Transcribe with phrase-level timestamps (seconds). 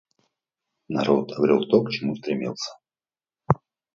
[0.89, 2.71] Народ обрел то, к чему стремился.